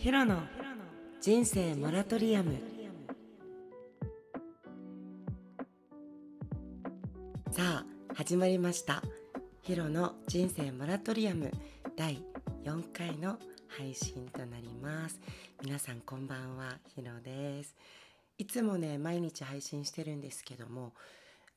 [0.00, 0.40] ヒロの
[1.20, 2.54] 人生モラトリアム。
[7.50, 7.84] さあ
[8.14, 9.02] 始まりました。
[9.60, 11.50] ヒロの人生モラトリアム。
[11.98, 12.24] 第
[12.64, 15.20] 4回の配信となります。
[15.62, 17.76] 皆さんこんばんはヒロです。
[18.38, 20.94] いつもね毎日配信してるんですけども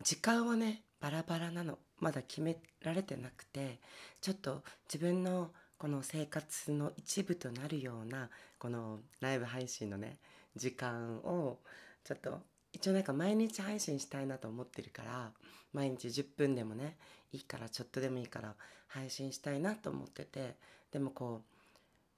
[0.03, 1.79] 時間はねバラバラなの。
[2.01, 3.79] まだ決められてなくて
[4.19, 4.63] ちょっと
[4.93, 10.17] 自分のこの生活の一部となるようなこのライブ配信のね
[10.55, 11.59] 時間を
[12.03, 12.39] ちょっと
[12.71, 15.31] 一応なんか毎日配信したいなと思ってるから
[15.73, 16.97] 毎日10分でもね
[17.31, 18.55] いいからちょっとでもいいから
[18.87, 20.55] 配信したいなと思ってて
[20.91, 21.41] でもこ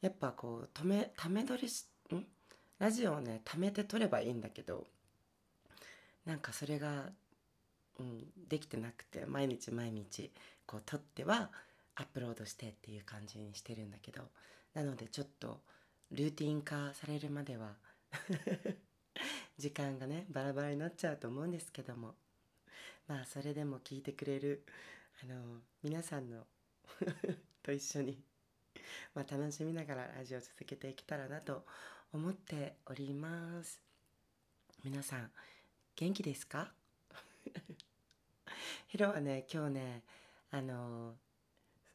[0.02, 2.24] うやっぱこう止めため撮りしん？
[2.80, 4.86] ラジオをね貯めて撮ればいいんだけど
[6.26, 7.06] なんかそれが、
[8.00, 10.32] うん、できてなくて毎日毎日
[10.66, 11.50] こう撮っては
[11.96, 14.22] アップロードしてっていう感じにしてるんだけど
[14.74, 15.62] なのでちょっと
[16.12, 17.76] ルーティン化されるまでは
[19.58, 22.16] 時間がねバラバラになっちゃうと思うんですけども。
[23.08, 24.64] まあそれでも聞いてくれる
[25.24, 26.48] あの皆さんの
[27.62, 28.20] と一緒に、
[29.14, 31.66] まあ、楽しみながらラジオを続けていけたらなと
[32.14, 33.80] 思っております。
[34.84, 35.32] 皆さん
[35.96, 36.74] 元気ですか？
[38.88, 40.04] ヒロはね今日ね
[40.50, 41.16] あの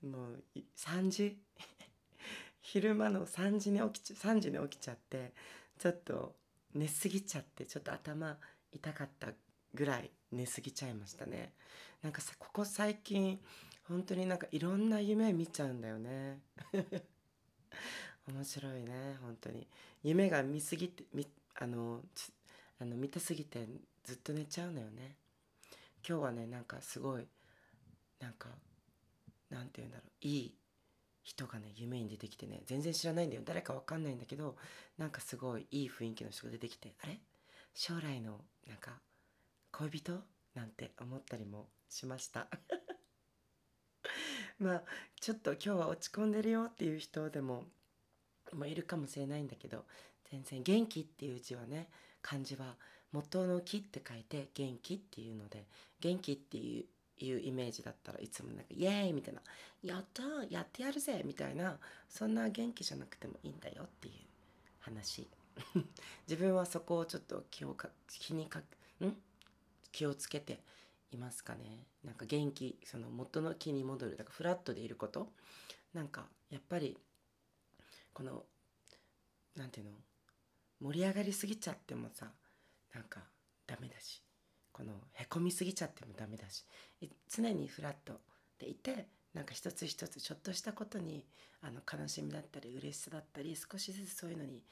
[0.03, 0.43] もう
[0.77, 1.39] 3時？
[2.63, 5.33] 昼間の3時に起きち3時に起きちゃって
[5.79, 6.37] ちょっと
[6.75, 8.39] 寝すぎちゃってちょっと頭
[8.73, 9.29] 痛かった
[9.75, 11.53] ぐらい寝すぎちゃいましたね。
[12.03, 13.41] なんかさここ最近
[13.89, 16.41] 本当になんかいろんな夢見ちゃうんだよね。
[18.27, 19.67] 面白いね本当に。
[20.03, 22.03] 夢が見すぎてみあの
[22.79, 23.67] あの見たすぎて
[24.05, 25.17] ずっと寝ちゃうのよね。
[26.09, 27.27] 今日はねなんかすごい
[28.21, 28.49] なんか
[29.51, 30.11] なんて言うんだろう。
[30.27, 30.55] いい
[31.23, 33.43] 人がね夢に出てきてね全然知らないんだよ。
[33.45, 34.57] 誰かわかんないんだけど
[34.99, 37.21] なんかすごいいい雰囲気の人が出てきてあれ？
[37.75, 39.01] 将来のなんか
[39.73, 40.21] 恋人？
[40.55, 42.49] なんて思ったりもしました。
[44.59, 44.83] まあ
[45.21, 47.65] ちょっと今日は落ち込んでるよっていう人でも
[48.53, 49.85] もいるかもしれないんだけど
[50.31, 51.89] 全然元気っていう字はね
[52.21, 52.77] 漢字は
[53.13, 55.67] 元の木って書いて元気っていうので
[56.01, 56.85] 元気っていう
[57.27, 59.41] いうイメージだったらいつもなんかイエーイみたいな。
[59.83, 64.15] やったやってやるぜみたいなそんな元気じゃなくてもいいんだよっていう
[64.81, 65.29] 話。
[66.29, 68.65] 自分はそこをちょっと気をか気にかん？
[69.93, 70.63] 気をつけて
[71.13, 71.87] いますかね。
[72.05, 75.33] なんか元気その元の気に戻るだからフラットでいること。
[75.95, 76.99] なんかやっぱり
[78.13, 78.45] この
[79.57, 79.93] なんていうの？
[80.81, 82.33] 盛り上がりすぎちゃってもさ
[82.95, 83.23] なんか
[83.67, 84.23] ダメだし。
[84.73, 86.65] このへこみすぎちゃってもダメだし
[87.29, 88.21] 常にフラット
[88.59, 91.25] でいてなんか一つ一つちょっとしたことに
[91.63, 94.65] あの悲しみだったり嬉しさだったり少しずつそういうのに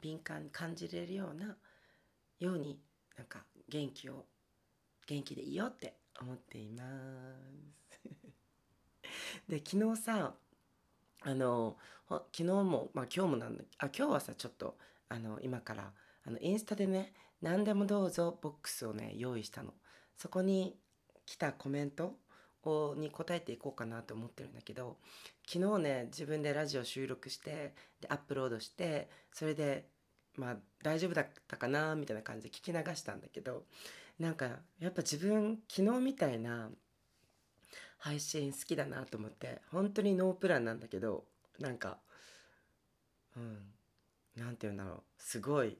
[0.00, 1.56] 敏感感じれるような
[2.38, 2.78] ように
[3.16, 4.26] なんか元気を
[5.06, 8.00] 元気でいいよって思っています。
[9.48, 10.34] で昨日さ
[11.20, 11.78] あの
[12.08, 14.76] 昨日もまあ今日もなんだあ今日はさちょっと
[15.08, 15.92] あの今から
[16.24, 19.74] あのインスタでね何でもどうぞボックスをね用意したの。
[20.16, 20.78] そこに
[21.26, 22.16] 来たコメント
[22.64, 24.96] をに答えていこうかなと思ってるんだけど
[25.46, 29.84] 昨日ね自分でラジオ収録してでアップロードしてそれで
[30.36, 33.64] まあ大丈夫だったかなみたいな感じで聞き流したんだけど
[34.18, 34.46] なんか
[34.78, 36.70] やっぱ自分昨日みたいな
[37.98, 41.24] 配信好きだなと思って本当にノープランなんだけど
[41.58, 41.98] なんか
[43.36, 43.58] うん
[44.34, 45.76] 何て言うんだろうすごい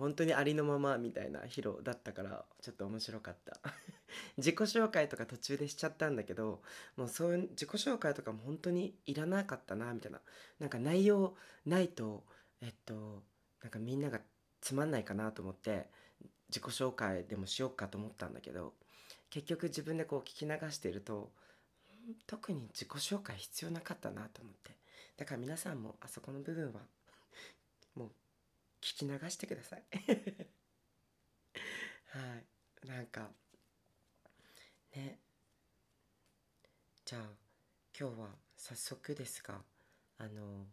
[0.00, 3.60] 本当にありのままみたいな披露だったからちょっと面白かった。
[4.38, 6.62] 自己紹介とか途中でしちゃったんだけど
[6.96, 10.22] もうそういう自己紹介とかも本当にいらなかったなみたいな。
[10.58, 12.24] なんか内容ないと
[12.62, 13.22] えっと
[13.62, 14.20] なんかみんなが
[14.62, 15.90] つまんないかなと思って
[16.48, 18.74] 自己紹介でもしようかと思ったんだけど
[19.28, 21.30] 結局自分でこう聞き流していると
[22.26, 24.80] 特に自己紹介必要なかったなと思って。
[25.18, 26.80] だから皆さんもあそこの部分は
[28.80, 29.84] 聞き流してください。
[32.06, 32.86] はい。
[32.86, 33.30] なんか
[34.94, 35.20] ね。
[37.04, 37.22] じゃあ
[37.98, 39.62] 今日は早速ですが
[40.18, 40.66] あの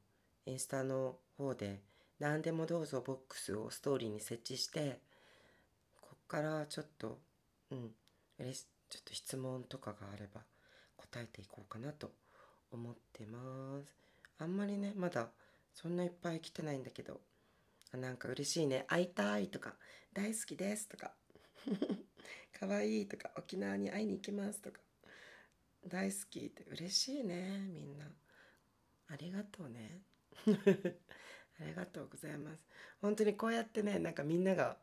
[0.46, 1.82] インスタの方で
[2.20, 5.02] 何でもどうぞボックスをストーリーに設置して
[6.00, 7.20] こっからちょっと
[7.72, 7.96] うん
[8.38, 10.42] ちょっと質問とかがあれば
[10.96, 12.12] 答えていこうかなと
[12.72, 13.96] 思ってます。
[14.40, 15.30] あんまりねまだ
[15.74, 17.20] そんないっぱい来てないんだけど
[17.94, 18.86] なんか嬉しいね。
[18.88, 19.76] 会いたいとか
[20.14, 21.14] 大好きですとか
[22.60, 24.80] かわいいとか沖縄に会いに行きますとか
[25.88, 28.06] 大好きって嬉しいねみんな。
[29.10, 30.02] ありがとうね。
[31.60, 32.62] ありがとうございます。
[33.02, 34.78] 本当にこうやってねなんかみんなが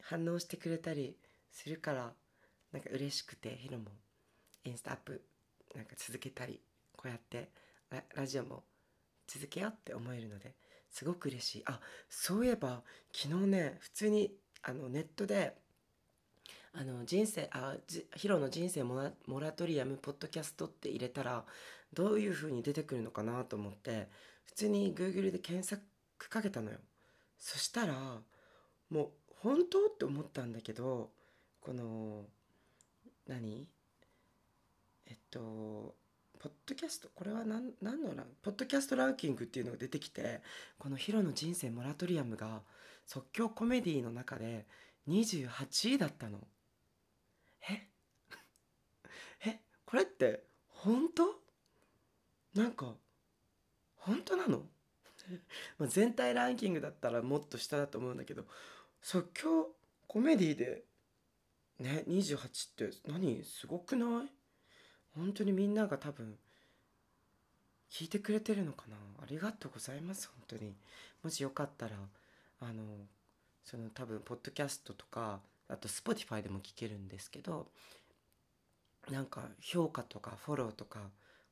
[0.00, 1.16] 反応してくれたり
[1.50, 2.14] するから
[2.72, 3.90] なんか嬉しくてヒロも
[4.64, 5.22] インスタアップ
[5.74, 6.60] なんか続けたり
[6.96, 7.50] こうやって
[7.90, 8.64] ララジオも
[9.26, 10.54] 続けようって思えるので
[10.92, 11.62] すごく嬉しい。
[11.66, 14.30] あそういえば昨日ね普通に
[14.62, 15.56] あのネットで
[16.74, 21.44] あの人生あじヒロの人生モラモラトリアムポッドキャストって入れたら
[21.92, 24.08] どういう風に出てくるのかなと思って
[24.44, 25.82] 普通に Google で検索
[26.30, 26.78] かけたのよ。
[27.38, 27.94] そしたら
[28.90, 29.08] もう
[29.42, 31.10] 本当って思ったんだけど
[31.60, 32.24] この
[33.26, 33.66] 何？
[35.06, 35.94] えっと
[36.42, 40.40] ポッドキャストこれは何何のランポッドキャストランキングっていうのが出てきて
[40.76, 42.62] このヒロの人生モラトリアムが
[43.06, 44.66] 即興コメディの中で
[45.08, 46.38] 28位だったの。
[47.70, 47.86] え？
[49.46, 49.60] え？
[49.86, 51.40] これって本当？
[52.60, 52.92] なんか
[53.94, 54.66] 本当なの？
[55.78, 58.46] まあ全体ランキングだったらもっと下だと思うんだけど
[59.00, 59.76] 即興
[60.08, 60.82] コメディで
[61.78, 63.44] ね28って何？
[63.44, 64.41] すごくない？
[65.16, 66.34] 本当にみんなが多分
[67.90, 68.96] 聞いてくれてるのかな？
[69.22, 70.30] ありがとうございます。
[70.48, 70.74] 本当に。
[71.22, 71.92] もしよかったら
[72.60, 72.82] あの
[73.64, 77.68] その多分ポッドキャストとかあと Spotify でも聞けるんですけど
[79.10, 81.00] なんか評価とかフォローとか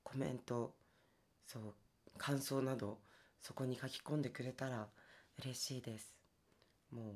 [0.02, 0.72] コメント
[1.46, 1.62] そう
[2.18, 2.98] 感想など
[3.40, 4.86] そこに書き込んでくれたら
[5.42, 6.14] 嬉しいです。
[6.92, 7.14] もう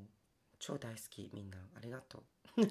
[0.59, 1.57] 超大好きみんな。
[1.77, 2.23] ありがと
[2.57, 2.63] う。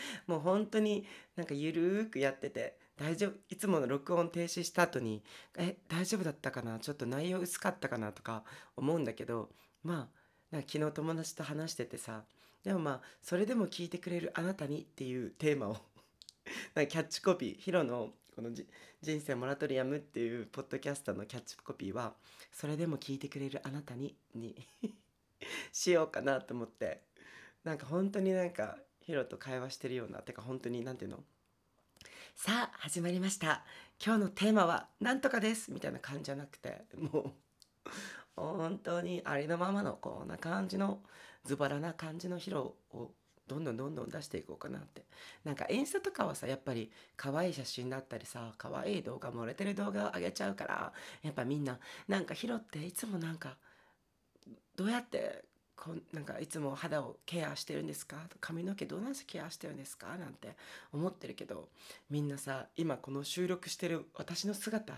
[0.26, 1.06] もう本当に
[1.36, 5.22] なんかゆるーくやってて大丈夫いつもの録音停止した後に
[5.56, 8.44] え大丈夫だったかなちょっと内容薄かったかなとか
[8.76, 9.50] 思うんだけど
[9.82, 10.10] ま
[10.52, 12.24] あな昨日友達と話しててさ
[12.62, 15.76] でもまあそれでも聞いてくれるあなたにっていうテーマを
[16.74, 22.14] なんかキャッチコピーヒロのこの人生モラトリアムっていうポッドキャスターのキャッチコピーは
[22.50, 24.56] それでも聞いてくれるあなたにに
[25.72, 27.02] しようかなと思って
[27.64, 31.18] なんか本当になんかヒロと会話してるようなてか本当になんていうの？
[32.34, 33.62] さあ始まりました。
[34.04, 35.72] 今日のテーマはなんとかです。
[35.72, 41.00] みたいな感じじゃなくてもう本当にありのままのこんな感じの
[41.44, 43.10] ズボラな感じのヒロを
[43.48, 45.02] どんどんどんどん出していこうかなって。
[45.44, 51.78] なんかインスタとかはさやっぱり可愛い写真だったりさ可愛い動画漏れてる動画を上げちゃうからやっぱみんな
[52.08, 53.56] なんかヒロっていつもなんか
[54.76, 55.44] どうやって
[55.82, 58.16] こんなんかいつも肌をケアしてるんですか？
[58.40, 60.16] 髪の毛どうなんしてケアしてるんですか？
[60.16, 60.54] なんて
[60.92, 61.70] 思ってるけど
[62.08, 64.94] みんなさ今この収録してる私の姿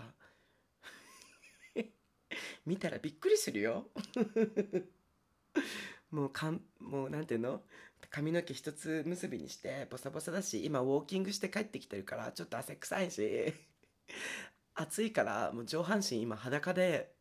[2.67, 3.87] 見たらびっくりするよ。
[6.11, 7.63] もうかんもうなんていうの？
[8.11, 13.53] 髪の毛一つ結びにしてボサボサだし今ウォーキングして帰ってきてるからちょっと汗臭いし
[14.75, 17.15] 暑いからもう上半身今裸で。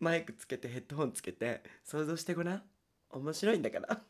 [0.00, 2.62] マイクつけてヘッドホンつけて想像してごらん。
[3.10, 4.02] 面白いんだから。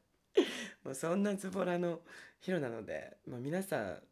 [0.84, 2.02] もうそんなズボラの
[2.40, 4.02] ヒロなので、まあ、皆さん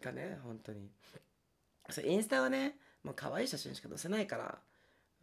[0.00, 0.90] がね本当に。
[1.90, 4.58] そうインスタはねもう可愛い写真しか載せないから。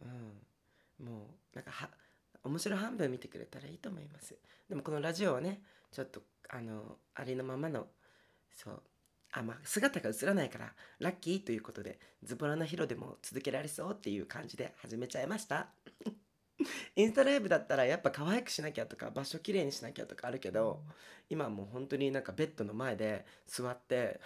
[0.02, 1.06] うん。
[1.06, 1.90] もうなんかは
[2.44, 4.36] 面白半分見てくれたらいいと思います。
[4.68, 7.88] でもこのラジオはねちょっとあのありのままの
[8.50, 8.82] そう
[9.32, 15.68] あまあ姿が映らないからラッキーということでズボラなヒロでも続けられそうっていう感じで始めちゃいました。
[16.94, 20.84] インスタライブだったらやっぱ可愛くしなきゃとか場所きれいにしなきゃとかあるけど
[21.28, 24.20] 今もう本当になんかベッドの前で座って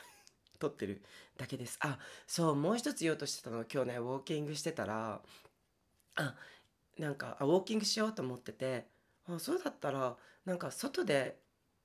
[0.58, 1.02] 撮ってる
[1.36, 1.78] だけです。
[1.80, 5.22] あそうもう一つ言おうとしてたの今日ねウォーキングしてたら
[6.16, 6.34] あ
[6.98, 8.86] なんかあウォーキングしようと思ってて
[9.28, 11.38] あそうだったらなんか外で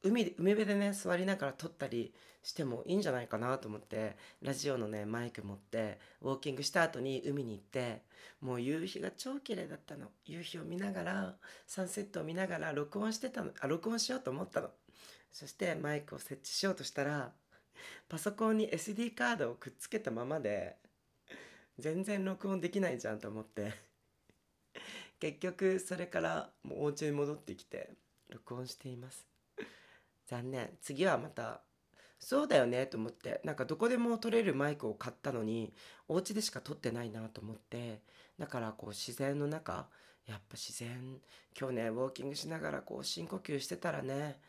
[0.04, 8.02] 海で海辺でね座りながら撮ったりしてもいいんじゃないかなと思ってラジオのねマイク持ってウォーキングした後に海に行って
[8.42, 10.08] もう夕日が超綺麗だったの。
[10.26, 11.36] 夕日を見ながら
[11.68, 14.70] サンセットを見ながら録音してたのあ録音しようと思ったの。
[15.32, 17.32] そしてマイクを設置しようとしたら
[18.10, 20.78] パソコンに SD カードをくっつけたままで
[21.78, 23.74] 全然録音できないじゃんと思って。
[25.20, 27.92] 結局それからもうお家に戻ってきて
[28.30, 29.31] 録音しています。
[30.32, 30.70] 残念。
[30.82, 31.60] 次はまた
[32.18, 33.42] そうだよねと思って。
[33.44, 35.74] なんかどこでも撮れるマイクを買ったのに
[36.08, 38.00] お家でしか撮ってないなと思って。
[38.40, 39.90] だからこう自然の中
[40.26, 41.18] やっぱ自然
[41.60, 44.40] 今日ねウォーキングしながらこう深呼吸してたらね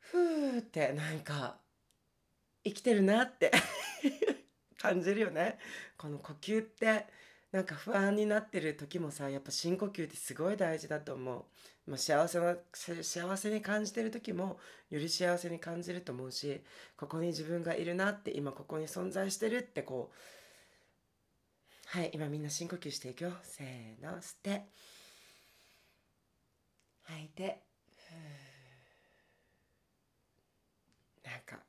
[0.00, 1.58] ふーってなんか
[2.64, 3.52] 生きてるなって
[4.76, 5.58] 感じるよね。
[5.96, 7.06] この呼吸って
[7.52, 11.44] なんか不安になってる時もさやっぱ深呼吸ってすごい大事だと思う。
[11.88, 12.56] まあ、幸せな
[13.02, 14.58] 幸せに感じてる時も
[14.90, 16.60] より幸せに感じると思うし
[16.96, 20.16] ここに自分がいるなって今ここに存在してるってこう
[21.90, 23.32] はい今みんな深呼吸していくよ。
[23.42, 24.66] せーの吸って。
[27.04, 27.62] 吐いて。
[31.24, 31.64] なんか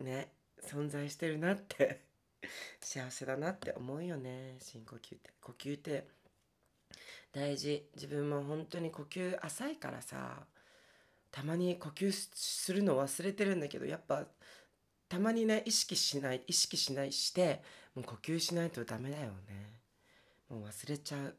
[0.00, 0.30] ね
[0.62, 2.02] 存在してるなって
[2.80, 5.30] 幸せだなって思うよね深呼吸って。
[5.40, 6.06] 呼吸って
[7.32, 7.88] 大事。
[7.94, 10.46] 自分も本当に呼吸浅いからさ
[11.30, 14.24] たまに呼吸するの忘れてるんだけどやっぱ
[15.08, 17.62] たまにね意識しない意識しないして
[17.94, 19.80] もう呼吸しないとダメだよね。
[20.48, 21.36] もう忘れちゃう。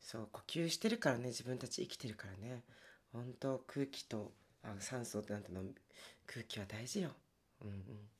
[0.00, 2.64] そう呼吸してるからね自分たち生きてるからね。
[3.12, 5.62] 本当空気とあ酸素なんての
[6.26, 7.10] 空気は大事よ。
[7.62, 8.19] うんうん。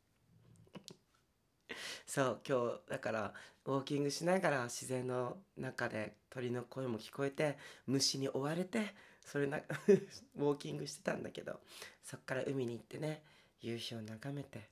[2.07, 3.35] そう 今日だから
[3.65, 11.61] ウォーキングしながら自然の中で鳥の声も聞こえて虫に追われてそれな ウォーキングしてたんだけど
[12.03, 13.23] そっから海に行ってね
[13.61, 14.69] 夕日を眺めて。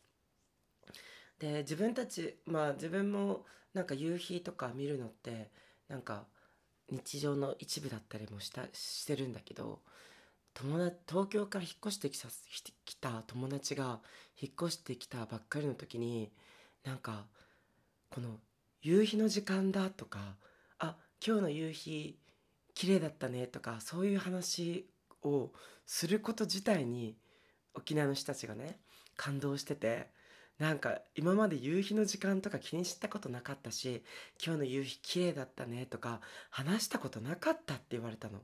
[1.38, 5.50] で自分たちまあ自分もなんか夕日とか見るのって
[5.86, 6.26] なんか
[6.90, 9.82] 日常の一部だったりもしたしてるんだけど
[10.54, 12.28] 友達東京から引っ越してきた
[12.84, 14.00] きた友達が
[14.40, 16.32] 引っ越してきたばっかりの時に
[16.84, 17.26] なんか
[18.10, 18.38] この
[18.80, 20.36] 夕日の時間だとか
[20.78, 22.18] あ今日の夕日
[22.74, 24.88] 綺麗だったねとかそういう話
[25.22, 25.50] を
[25.86, 27.16] すること自体に
[27.74, 28.78] 沖縄の人たちがね
[29.16, 30.06] 感動してて
[30.58, 34.02] なんか今まで夕日の時間とか気にしたことなかったし
[34.44, 36.20] 今日の夕日綺麗だったねとか
[36.50, 38.40] 話したことなかったって言われたの。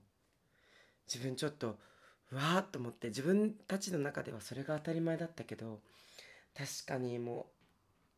[1.13, 1.79] 自分ちょっと
[2.33, 5.81] わーっと思って自分たちの中ではそれが当たり前だったけど
[6.57, 7.54] 確かにもう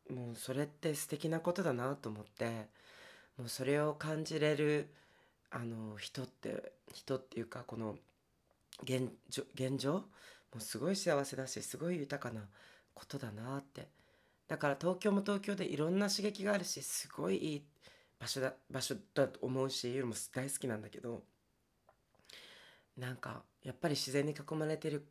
[0.09, 2.67] もうそれって素敵なことだなと思って
[3.37, 4.93] もうそれを感じれる
[5.51, 7.95] あの人って人っていうかこの
[8.83, 9.09] 現
[9.77, 9.91] 状？
[9.91, 10.03] も
[10.57, 12.41] うすごい幸せだしすごい豊かな
[12.93, 13.87] ことだなって。
[14.47, 17.63] だから東京も東京でいろんな刺激があるしすごいいい
[18.17, 21.21] 場所だ場所だと思うし夜も大好きなんだけど
[22.97, 25.05] なんかやっぱり自然に囲まれてる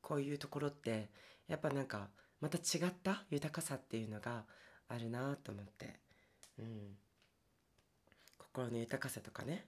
[0.00, 1.10] こういうところって
[1.48, 2.08] やっぱなんか
[2.40, 3.24] また違った？
[3.30, 4.44] 豊かさっていうのが
[4.88, 6.00] あるなと思って、
[6.58, 6.96] うん、
[8.38, 9.66] 心の豊かさとかね。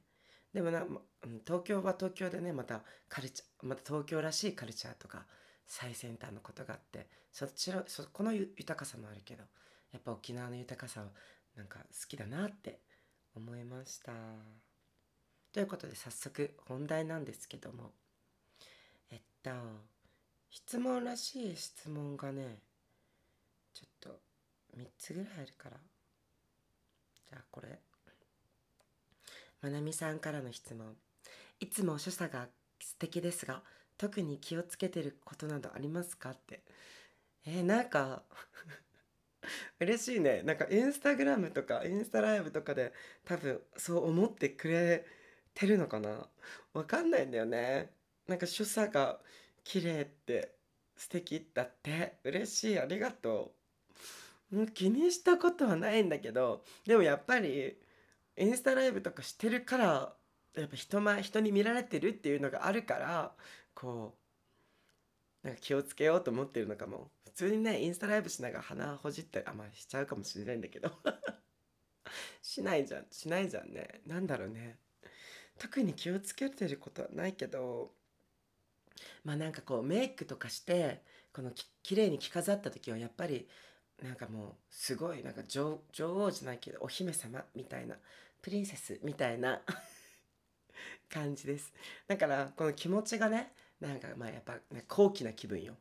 [0.52, 0.84] でもな、
[1.46, 5.26] 東京は東京でねまたカルチャーまた東京らしいカルチャーとか
[5.66, 9.44] 最先端のことがあってそちらそこの豊かさもあるけど
[9.92, 11.06] やっぱ沖縄の豊かさは
[11.56, 12.80] なんか好きだなって
[13.34, 14.12] 思いました。
[15.52, 17.92] ということで早速本題なんですけども。
[19.12, 19.50] えっと
[20.50, 22.58] 質問らしい質問がね
[23.72, 24.20] ちょっと
[24.76, 25.76] 3つぐらいあるから。
[27.28, 27.78] じゃあこれ。
[29.62, 30.96] まなみさんからの質問。
[31.60, 32.48] いつも所作が
[32.80, 33.62] 素敵ですが
[33.98, 36.62] 特に気をつけてることなどありますかって。
[37.46, 38.22] えー、なんか
[39.78, 40.42] 嬉しいね。
[40.42, 42.92] なんかインスタグラムとかインスタライブとかで
[43.24, 45.06] 多分そう思ってくれ
[45.54, 46.28] てるのかな。
[46.72, 47.92] わかんないんだよね。
[48.26, 49.20] なんか所作が
[49.64, 50.54] 綺麗って
[50.96, 52.18] 素敵だって。
[52.24, 53.60] 嬉しいありがとう。
[54.72, 57.76] 気にしたことはないんだけどでもやっぱり
[58.36, 60.12] インスタライブとかしてるから
[60.56, 63.32] やっぱ人前人に見られてるっていうのがあるから
[63.74, 64.14] こ
[65.44, 67.10] うなんか気をつけようと思ってるのかも。
[67.24, 70.90] 普通にねインスタライブしながら鼻ほじったりあまあしちゃうかもしれないんだけど。
[72.42, 74.02] しないじゃんしないじゃんね。
[74.04, 74.78] なんだろうね。
[75.58, 77.92] 特に気をつけてることはないけど
[79.24, 81.02] まあなんかこうメイクとかして
[81.32, 83.48] このき綺麗に着飾った時はやっぱり
[84.02, 87.96] なんかもうすごいなんか女王じゃないけどお姫様みたいな
[88.40, 89.60] プリンセスみたいな
[91.10, 91.72] 感じです。
[92.06, 95.76] だからこの気持ちがねなんかまあやっぱ、ね、高貴な気分よ。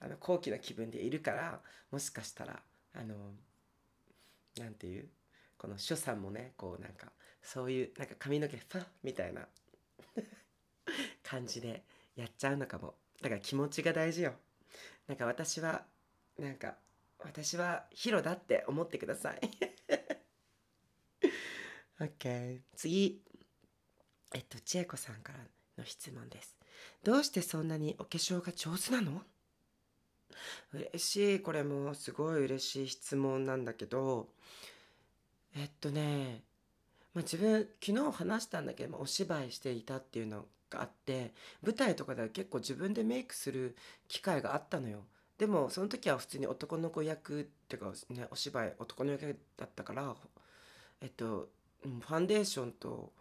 [0.00, 1.60] あの高貴な気分でいるから
[1.90, 2.62] もしかしたら
[2.94, 3.34] あの
[4.58, 5.08] なんていう
[5.56, 7.12] この所作もねこうなんか
[7.42, 9.46] そういうなんか髪の毛ファッみたいな
[11.22, 11.84] 感じで
[12.20, 12.94] やっちゃうのかも。
[13.22, 14.34] だから気持ちが大事よ。
[15.08, 15.82] なんか私は
[16.38, 16.74] なんか
[17.18, 19.40] 私はヒロだって思ってください。
[22.00, 23.22] OK 次。
[24.34, 25.38] えっと千恵子さんから
[25.78, 26.56] の質問です。
[27.02, 29.22] どうしてそんなにお化粧が上手なの？
[30.72, 31.40] 嬉しい。
[31.40, 34.28] これもすごい嬉しい質問なんだけど。
[35.56, 36.44] えっとね、
[37.12, 43.76] まあ、自分昨日話したんだけどお芝居していたっていうのがあって舞台とかでは結構自分でメイクする
[44.08, 45.04] 機会があったのよ。
[45.38, 50.14] でもその時は普通に男の子役っていうかねお芝居男の役だったから
[51.00, 51.48] えっと
[51.82, 53.12] ファンデーションと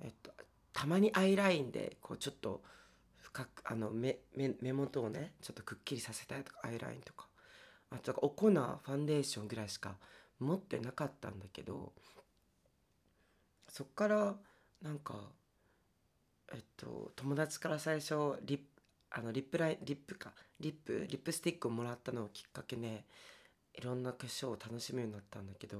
[0.00, 0.30] えっと
[0.72, 2.62] たまにアイラインでこうちょっと
[3.22, 7.26] 深くあの目目目元をねちょっとくっきりさせたいとかアイラインとか。
[7.94, 9.96] あとお粉ファンデーションぐらいしか
[10.40, 11.92] 持ってなかったんだけど
[13.68, 14.34] そっから
[14.80, 15.14] なんか
[16.52, 18.64] えっと友達から最初リップ
[19.10, 20.32] あのリップライリップか。
[20.60, 23.04] リップリップスティックをもらったのをきっかけね
[23.74, 25.78] いろんな化粧を楽しむようになったんだけど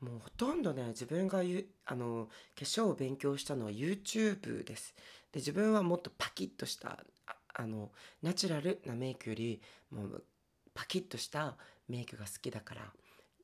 [0.00, 4.94] もうほとんどね自分がゆあの化粧を勉強したのは YouTube です。
[5.30, 7.90] で自分はもっとパキッとしたああの
[8.22, 9.60] ナチュラルなメイクより
[9.90, 10.24] もう
[10.72, 11.56] パキッとした
[11.88, 12.80] メイクが好きだから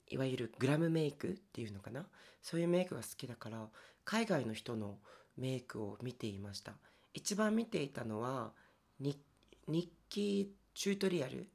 [0.09, 2.07] いわゆるグラムメイクっていうのかな？
[2.43, 3.69] そういうメイクが好きだから
[4.07, 4.97] 海外の人の
[5.41, 6.75] メイクを見ていました。
[7.15, 8.53] 一番見ていたのは
[9.01, 9.19] 日
[9.67, 11.49] 日記チュートリアル？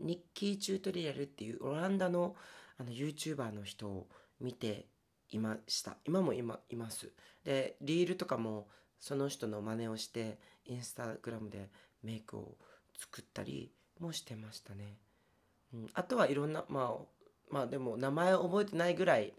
[0.00, 2.36] 日記チュートリアルっていうオランダの
[2.78, 4.06] あの YouTuber の人を
[4.40, 4.86] 見て
[5.30, 5.96] いました。
[6.04, 7.10] 今も今います。
[7.44, 8.68] でリールとかも
[9.00, 11.70] その人の真似をしてインスタグラムで
[12.02, 12.56] メイクを
[12.98, 14.96] 作ったりもしてましたね、
[15.72, 17.04] うん、あとはいろんなまあ
[17.50, 19.32] まあでも名前を覚えてないぐらい。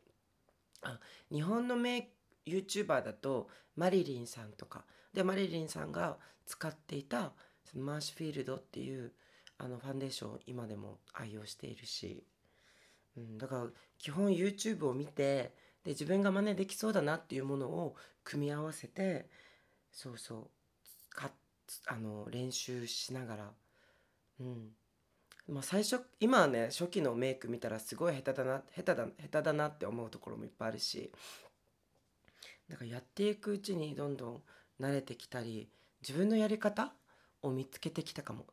[0.82, 1.00] あ
[1.32, 2.04] 日本のメイ
[2.46, 4.84] YouTuber だとマリリンさんとか。
[5.14, 7.32] でマリリンさんが使っていた
[7.64, 9.14] そのマーシュフィールドっていう
[9.58, 12.24] あのファンデーションを今でも愛用しているし、
[13.18, 19.30] うん、だから基本 YouTube を見てで自分が真似できそうだなっていうものを組み合わせて
[19.92, 20.50] そうそ
[21.12, 21.32] うか
[21.88, 23.52] あの練習しながら。
[24.42, 24.70] うん。
[25.48, 31.12] まあ最初今はね初期のメイク見たらすごい下手だな下手だ下手だなって思うところもいっぱいあるし。
[32.70, 34.42] だからやっていくうちにどんどん
[34.80, 35.70] 慣れてきたり
[36.02, 36.94] 自分のやり方
[37.42, 38.46] を見つけてきたかも。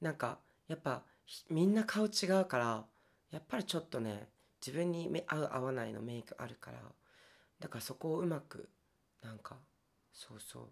[0.00, 0.38] なんか
[0.68, 1.02] やっぱ
[1.48, 2.84] みんな顔違うから
[3.30, 4.28] やっぱりちょっとね
[4.64, 6.78] 自分に合う合わないのメイクあるから
[7.60, 8.68] だからそこをうまく
[9.22, 9.56] なんか
[10.12, 10.68] そうそう。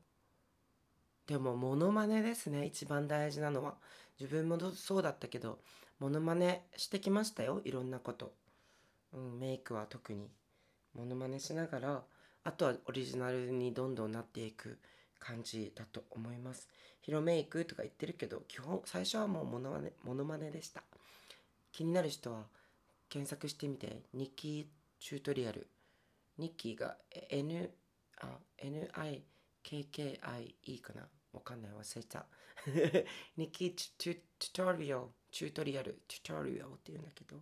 [1.26, 2.66] でもモノマネですね。
[2.66, 3.76] 一番大事なのは。
[4.18, 5.61] 自分もそうだったけど
[5.99, 7.62] モノマネしてきましたよ。
[7.64, 8.32] いろんなこと、
[9.12, 10.28] うん、メイクは特に。
[10.94, 12.02] モノマネしながら
[12.44, 14.78] あとはオリジナルにどんどんなっていく
[15.19, 16.69] 感じだと思います。
[17.02, 20.82] ヒロメイクとか言ってるけど基本最初はもうモノマネモノマネでした。
[21.73, 22.45] 気になる人は
[23.08, 24.65] 検索してみてニッキー
[24.99, 25.67] チュートリアル。
[26.38, 26.97] ニッキーが
[27.30, 27.71] N
[28.21, 31.02] あ NIKKIE かな？
[31.32, 31.73] わかんない。
[31.73, 32.26] 忘れた
[33.36, 35.02] ニッキーチュチュートリアル。
[35.30, 37.36] チュートリアルチュートリアルっていうんだけど。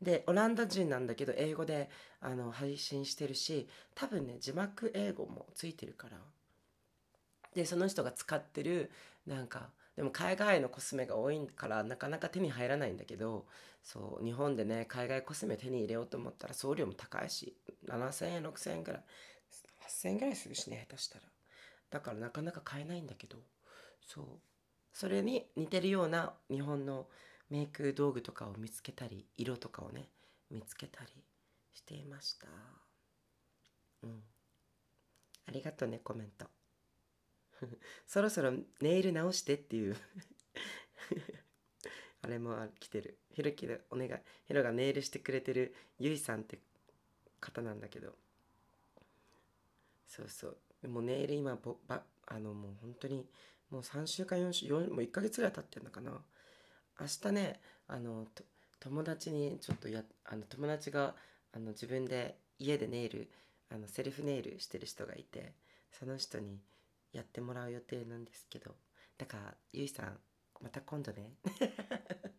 [0.00, 6.18] でオランダ人なんだけど英語であの配信してるし多分ね字幕英語もついてるから。
[7.54, 8.90] でその人が使ってる
[9.26, 13.46] なんかでも海外のコスメが多いからなかなか手に入らないんだけど
[13.82, 17.56] そう日本でね海外コスメ手に入れようと思ったら送料も高いし
[17.88, 19.04] 7000円6000円ぐらい。
[19.88, 21.24] 8000円ぐらいするしね下手したら。
[21.90, 23.38] だからなかなか買えないんだけど。
[24.06, 24.24] そう。
[24.96, 27.06] それに似てるような日本の
[27.50, 30.08] メイク道具とかを見つけたり色とかをね
[30.50, 31.10] 見つけたり
[31.74, 32.46] していました。
[34.04, 34.22] うん。
[35.46, 36.46] ありがとうねコメント。
[38.08, 39.96] そろそろネイル直してっていう。
[42.22, 43.18] あれも来てる。
[43.32, 44.10] ひろきでお願い。
[44.46, 46.58] ひろがネイルしてくれてるゆいさんって
[47.38, 48.16] 方なんだけど。
[50.08, 50.88] そうそう。
[50.88, 53.28] もうネイル今ぼばあのもう本当に
[53.70, 56.12] もう3週間4週4もう1ヶ月ぐらい経ってんのかな。
[57.00, 58.26] 明日ねあの
[58.80, 61.14] 友達にちょっとやあの友達が
[61.52, 63.30] あの自分で家でネイル
[63.70, 65.52] あのセルフネイルしてる人がいて
[65.90, 66.60] その人に
[67.12, 68.74] やってもらう予定なんですけど。
[69.18, 70.18] だからゆいさん
[70.60, 71.32] また今度ね。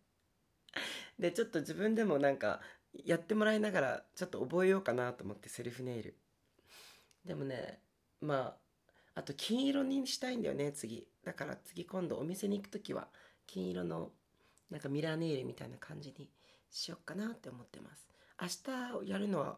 [1.19, 2.61] でちょっと自分でもなんか
[2.93, 6.15] やってもらいながらちょっと覚えようかなと思ってセルフネイル。
[7.25, 7.81] でもね
[8.21, 8.66] まあ
[9.17, 11.07] あと金色にしたいんだよね次。
[11.25, 13.07] だから次今度お店に行く時は
[13.47, 14.11] 金色の
[14.69, 16.29] なんかミラーネイルみたいな感じに
[16.69, 18.07] しよっかなって思ってます。
[18.39, 19.57] 明日やるのは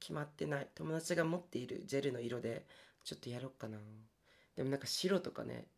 [0.00, 0.68] 決まってない。
[0.74, 2.66] 友達が持っているジェルの色で
[3.04, 3.78] ちょっとやろうかな。
[4.56, 5.68] でもなんか白とかね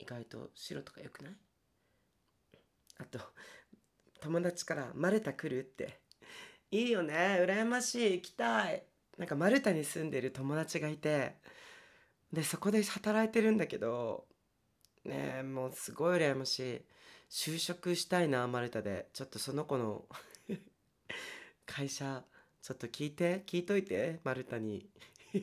[0.00, 1.32] 意外と白とかよくない？
[2.98, 3.20] あと
[4.20, 6.00] 友達から「マルタ来る?」って
[6.72, 8.82] 「いいよね羨ましい行きたい」
[9.16, 11.36] なんかマルタに住んでる友達がいて
[12.36, 14.26] でそこで働いてるんだけど
[15.06, 16.82] ねもうすごい羨ましい。
[17.30, 19.08] 就職したいなマルタで。
[19.14, 20.04] ちょっとその子の
[21.64, 22.22] 会社
[22.60, 24.86] ちょっと聞いて聞いといてマルタに。
[25.32, 25.42] っ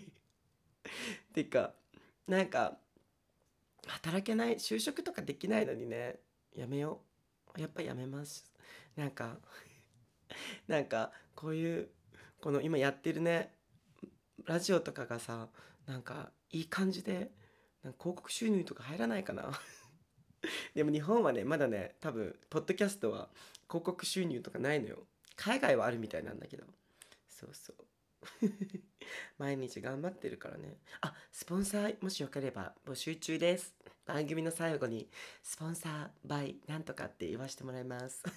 [1.34, 1.74] ていうか
[2.28, 2.78] なんか
[3.88, 6.20] 働けない就職とかできないのにね。
[6.56, 7.02] やめよ
[7.58, 7.60] う。
[7.60, 8.52] やっぱやめます。
[8.96, 9.40] なんか
[10.68, 11.90] なんかこういう
[12.40, 13.52] この今やってるね
[14.46, 15.50] ラジオとかがさ
[15.88, 17.32] なんかいい感じで
[17.84, 19.52] なんか広告収入とか入らないかな。
[20.76, 23.30] でも日本はねまだね多分ポッドキャストは
[23.68, 25.06] 広告収入とかないのよ。
[25.36, 26.64] 海外はあるみたいなんだけど。
[27.28, 27.76] そうそう。
[29.38, 30.78] 毎日頑張ってるからね。
[31.02, 33.76] あスポンサーもしよければ募集中です。
[34.06, 35.10] 番組の最後に
[35.42, 38.24] スポンサーバイなんとかって言わせてもらいます。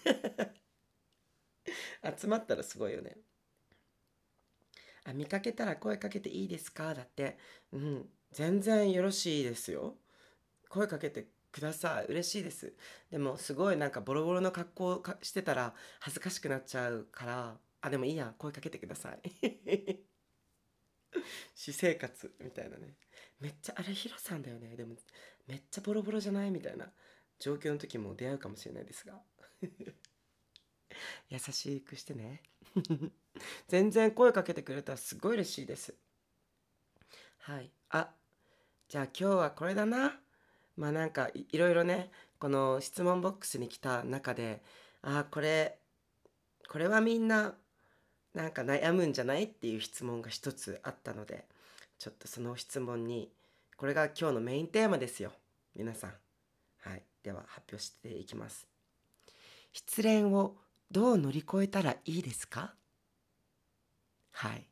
[2.19, 3.19] 集まったらすごいよね。
[5.09, 6.95] あ見かけたら声かけていいですか？
[6.95, 7.39] だって。
[7.73, 8.09] うん。
[8.33, 9.97] 全然よろしいですよ。
[10.69, 12.07] 声かけてください。
[12.07, 12.75] 嬉しいです。
[13.11, 17.57] でもすごいなんかボロボロの格好してたら恥ずかしくなっちゃうから。
[17.83, 18.35] あでもいいや。
[18.37, 19.21] 声かけてください。
[21.55, 22.35] 私生活。
[22.41, 22.97] みたいなね。
[23.41, 24.77] めっちゃあれヒロさんだよね。
[24.77, 24.97] でも
[25.47, 26.51] めっちゃボロボロじゃない？
[26.51, 26.93] みたいな。
[27.39, 29.23] 状況の時も出会うかもしれないですが。
[31.29, 32.43] 優しくしてね。
[33.69, 35.95] 全然声かけてくれたらすごい嬉しいです。
[37.39, 37.71] はい。
[37.91, 38.09] あ
[38.89, 40.19] じゃあ今日はこれだな。
[40.77, 44.63] まあなんかいいろいろねこの質問ボックスに来た中で
[45.03, 45.79] ああこれ
[46.69, 47.55] これはみんな
[48.35, 51.47] なんか悩むんじゃないっていう質問が一つあったので
[51.99, 53.31] ちょっとその質問に
[53.77, 55.33] これが今日のメインテーマですよ。
[55.75, 56.11] 皆さん。
[56.81, 57.03] はい。
[57.23, 58.67] では発表していきます。
[59.73, 60.57] 失恋を
[60.91, 62.75] どう乗り越えたらいいですか？
[64.39, 64.69] はい。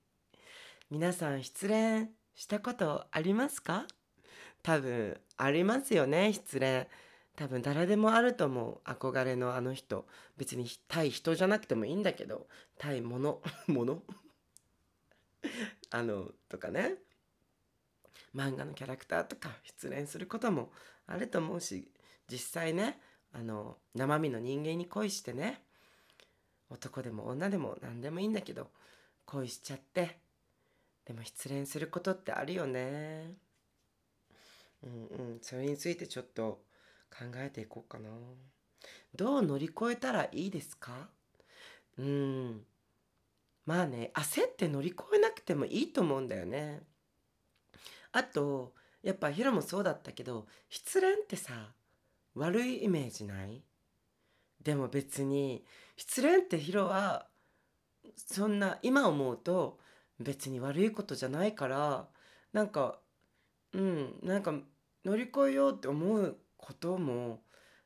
[0.90, 3.87] 皆さん失恋したことありますか？
[4.62, 6.87] 多分ありますよね失恋。
[7.35, 10.07] 多分誰でもあると思う憧れのあの人。
[10.37, 12.46] 別に対人じゃなくてもいいんだけど
[12.77, 14.03] 対物 物？
[15.92, 16.96] あのとかね。
[18.35, 20.72] 漫画のキャラクターとか失恋することも
[21.07, 21.90] あると思うし
[22.31, 23.00] 実際ね
[23.33, 25.62] あの生身の人間に恋してね
[26.68, 28.70] 男でも女でも何でもいいんだけど
[29.26, 30.18] 恋しちゃって。
[31.04, 33.34] でも失恋することってあるよね。
[34.82, 35.38] うんうん。
[35.42, 36.62] それについてちょっと
[37.10, 38.08] 考えていこうかな。
[39.14, 41.08] どう乗り越えたらいいですか？
[41.98, 42.64] うん。
[43.66, 46.82] まあね焦って乗り越えなくてもいいと思うんだよね。
[48.12, 51.52] あとやっぱヒロもそうだったけど失恋ってさ
[52.34, 53.62] 悪いイメージない？
[54.62, 55.64] でも別に
[55.96, 57.26] 失恋ってヒロは
[58.17, 59.79] そんな今思うと
[60.21, 62.07] 別に悪いことじゃないから
[62.53, 62.99] なんか
[63.73, 64.55] うんなんか
[65.05, 67.43] 乗り越えようって思うことも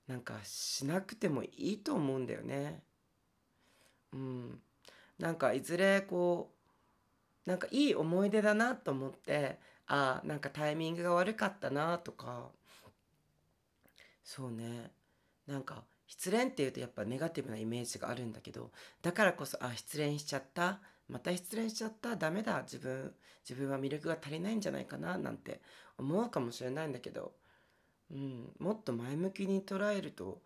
[0.07, 2.83] なんかしなくてもいいと思うんだよね。
[4.13, 4.61] うん、
[5.19, 6.51] なんかいずれこ
[7.47, 12.51] うなんかいい思い出だなと思ってあなんかタイミングが悪かったなとか。
[14.23, 14.91] そうね。
[15.47, 23.13] なんか失恋っていうとやっぱネガティブなイメージがあるんだけどだからこそあ失恋しちゃったまた失恋しちゃったダメだ自分
[23.49, 25.61] 自分は魅力が足りないんじゃないかななんて
[25.97, 27.33] 思うかもしれないんだけど、
[28.11, 30.41] うん、もっと前向きに捉えると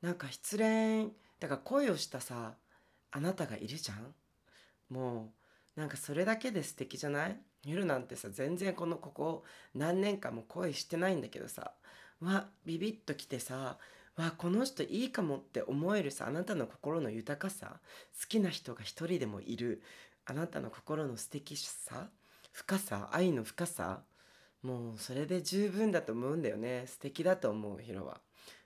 [0.00, 2.54] なんか失恋だから恋をしたさ
[3.10, 4.14] あなたがいるじゃん。
[4.88, 5.32] も
[5.76, 7.36] うなんかそれだけで素敵じゃない？
[7.64, 9.44] 夜なんてさ全然このここ
[9.74, 11.72] 何年間も恋してないんだけどさ
[12.20, 13.78] わビビッときてさ
[14.16, 17.80] わこの人いいかもって思えるさあなたの心の豊かさ
[18.20, 19.82] 好きな人が一人でもいる
[20.26, 22.08] あなたの心の素敵さ
[22.52, 24.02] 深さ愛の深さ
[24.62, 28.20] もうそれで十分だと思うんだよね素敵だと思うヒロは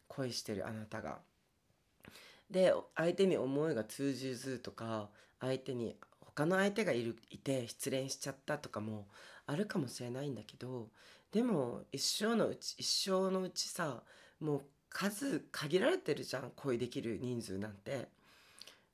[0.09, 1.19] 恋してるあなたが。
[2.51, 5.09] で相手に思いが通じずとか
[5.41, 9.09] 相手に他の相手がいるいて失恋しちゃったとかも
[9.47, 10.89] あるかもしれないんだけど
[11.33, 14.03] でも一生のうち一生のうちさ
[14.39, 14.63] もう
[14.97, 18.09] 数限られてるじゃん恋できる人数なんて。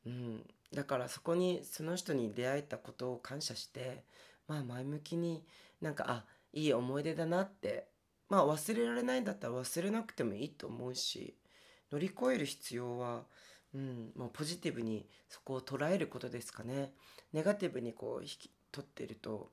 [0.04, 4.02] うん、だからそこにその人に出会えたことを感謝して
[4.48, 5.44] まあ前向きに
[5.80, 7.92] なんかあいい思い出だなって。
[8.28, 11.36] まあ忘れられないんだったら忘れなくてもいいと思うし
[11.92, 13.24] 乗り越える必要は、
[13.74, 16.94] うん、もうポジティブにそこを捉えることですかね。
[17.34, 19.50] ネガティブにこう引き取ってると、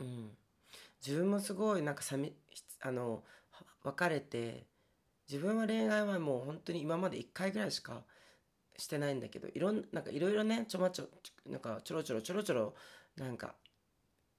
[0.00, 0.30] うん、
[1.06, 2.34] 自分もすごいなんかさみ
[2.80, 3.22] あの
[3.84, 4.66] 別れて
[5.30, 8.02] 自分は恋愛はもう本当に今まで1回ぐらいしか
[8.76, 11.08] してないんだけどいろんなんかいろいろねちょまちょ
[11.46, 12.74] なんかちょろちょろちょろちょろ
[13.16, 13.54] なんか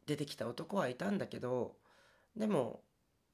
[0.06, 1.77] 出てきた男はいたんだけど
[2.36, 2.82] でも、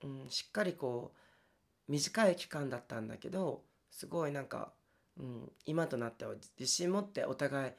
[0.03, 4.71] うん、しっかりこう短い期間だったんだけどすごいなんか、
[5.19, 7.75] うん、今となっては自信持ってお互い好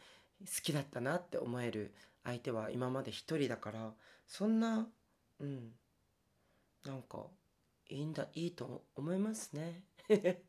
[0.62, 3.92] きだったなって思える相手は今まで一人だから
[4.26, 4.88] そんな
[5.38, 5.70] うん
[6.84, 7.26] なんか
[7.88, 9.82] いいんだいいと思いますね。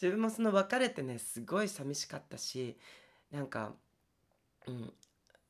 [0.00, 2.78] 自分もその別れてねすごい寂しかったし
[3.30, 3.74] なんか
[4.66, 4.92] うん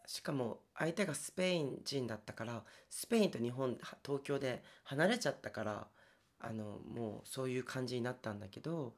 [0.07, 5.89] しかも相手がスペイン人だったからスペインと日本東京で離れちゃったから
[6.41, 8.95] あのもうそういう感じになったんだけど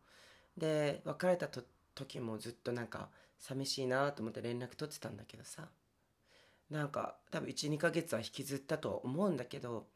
[0.57, 1.49] で別れた
[1.95, 5.69] 時もずっとなんか寂しいなと思って連絡取ってたんだけどさ。
[6.73, 9.87] なんか多分12ヶ月は引きずったと思うんだけど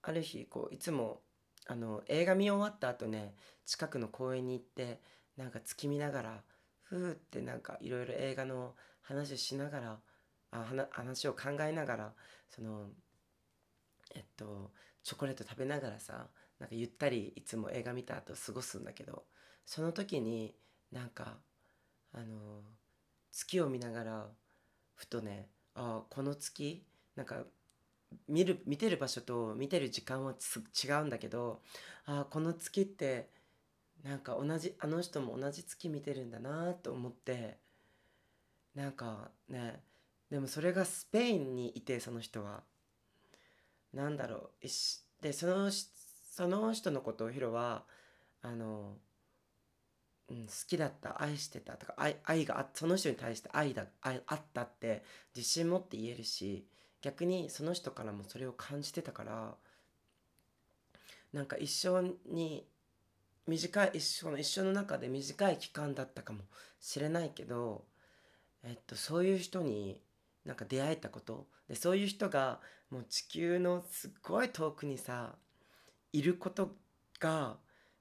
[0.00, 1.20] ある日こういつも
[1.66, 3.34] あの映画見終わった後ね
[3.66, 5.00] 近くの公園に行って
[5.36, 6.42] なんか月見ながら
[6.82, 9.98] ふーってなんかいろいろ映画の話をしながら
[10.50, 12.12] あ話を考えながら
[12.48, 12.88] その
[14.14, 16.26] えっとチョコレート食べながらさ
[16.58, 19.24] なんかゆったりいつも映画見た後過ごすんだけど
[19.64, 20.54] その時に
[20.92, 21.38] なんか
[22.12, 22.62] あの
[23.30, 24.26] 月を見ながら
[24.94, 26.84] ふとねあこの月
[27.16, 27.44] なんか
[28.28, 30.34] 見る見てる場所と見てる時間は
[30.84, 31.60] 違うんだけど
[32.06, 33.28] あこの月って
[34.02, 37.58] なんか同じあの人も同じ月見てるんだなと思って
[38.74, 39.80] なんかね
[40.30, 42.62] でもそれがスペインにいてその人は。
[43.92, 44.66] なんだろう
[45.20, 47.84] でそのその人のことをヒロは
[48.42, 48.96] あの、
[50.28, 55.02] うん、好きだった愛してたとか愛愛がその人に対して愛だ愛あったって
[55.34, 56.66] 自信持って言えるし
[57.02, 59.54] 逆にその人からもそれを感じてたから
[61.32, 62.66] なんか一生に
[63.46, 66.40] 短い一生の一生の中で短い期間だったかも
[66.80, 67.84] しれないけど、
[68.62, 70.00] えっと、そういう人に
[70.44, 72.60] なんか出会えたことでそういう人が
[72.90, 75.34] もう地球のすっごい遠くにさ
[76.12, 76.76] いること
[77.18, 77.56] が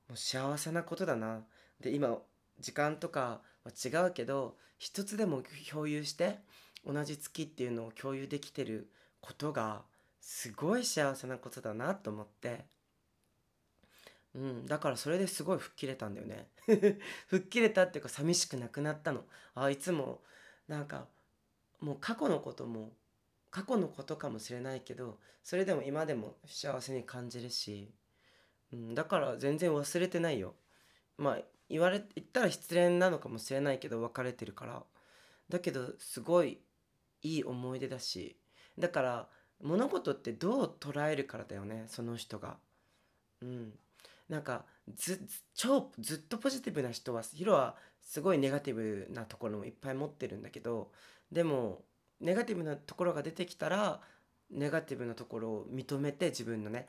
[0.08, 1.42] もう幸せなことだな。
[1.80, 2.18] で今
[2.60, 6.40] 時間とかは違うけど一つでも共有して
[6.86, 8.90] 同じ月っていうのを共有できてる
[9.22, 9.84] ことが
[10.22, 12.66] すごい幸せなことだなと思って。
[14.36, 16.48] うんだからそれですごい吹っ切れたんだよね。
[17.28, 19.26] 吹っ切れたっていうか寂しくなくなったの。
[19.56, 20.22] あいつも
[20.68, 21.08] なんか
[21.80, 22.94] もう過去のことも
[23.50, 27.92] 過去のことかもしれないけどそれでも今でも幸せに感じるし。
[28.72, 30.56] うん、だから全然忘れてないよ。
[31.18, 34.84] まあ言われ言ったら失恋なのかもしれないけど別れてるから。
[35.50, 36.60] だけどすごい
[37.22, 38.38] いい思い出だし
[38.78, 39.28] だから
[39.62, 42.58] 物事ってどう捉えるからだよねその人が。
[43.42, 43.74] うん。
[44.30, 50.92] なんかず超ずっとポジティブな人はヒロはすごいネガティブなところもいっぱい持ってるんだけど
[51.32, 51.84] でも
[52.22, 54.02] ネガティブなところが出てきたら
[54.52, 56.88] ネガティブなところを認めて自分のね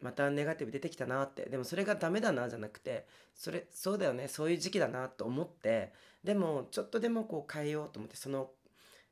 [0.00, 1.46] またネガティブ出てきたなって。
[1.50, 5.92] でもそれがダメだなじゃなくてそれそうだよねそういう時期だなと思って
[6.22, 8.50] でもちょっとでもこう変えようと思ってその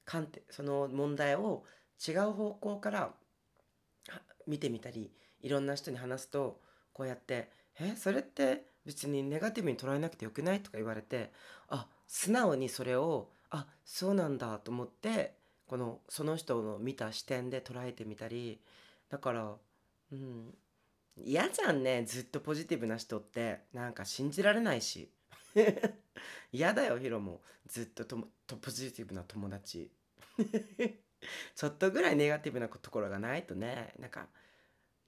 [0.08, 1.64] 観点その問題を
[2.06, 3.10] 違う方向から
[4.46, 6.62] 見てみたりいろんな人に話すと
[6.94, 11.30] こうやって「えそれって別にネガティブに捉えなくてよくない?」とか言われて
[11.68, 18.62] あ素直にそれをあそうなんだと思ってこのその人の見た視点で捉えてみたり
[19.10, 19.56] だから
[20.12, 20.56] うん
[21.24, 23.60] 嫌じゃんねずっとポジティブな人って。
[23.72, 25.10] なんか信じられないし。
[26.52, 27.42] 嫌だよヒロも。
[27.66, 29.90] ずっととポジティブな友達。
[31.54, 34.28] ちょっとぐらいネガティブなところがないとねなんか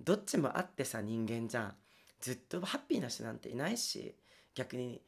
[0.00, 1.76] どっちもあってさ人間じゃん
[2.20, 4.14] ずっとハッピーな人なんていないし
[4.54, 5.02] 逆に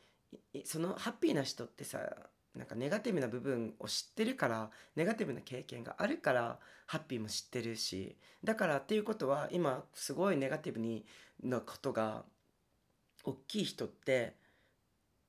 [0.64, 1.98] そのハッピーな人ってさ
[2.54, 11.04] なんかネガティブな部分を知ってるからネガティブな経験があるからハッピーも知ってるしだからっていうことは今すごいネガティブに
[11.42, 12.24] なことが
[13.24, 14.34] 大きい人って